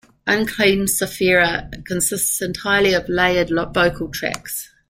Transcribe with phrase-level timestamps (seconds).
[0.25, 4.71] "Unclean Sephira" consists entirely of layered vocal tracks.